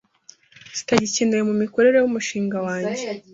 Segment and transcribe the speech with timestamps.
[0.77, 3.03] zitagikenewe mu mikorere y’umu shinga wanjye